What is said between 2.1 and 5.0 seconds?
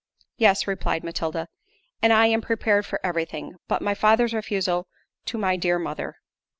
I am prepared for every thing, but my father's refusal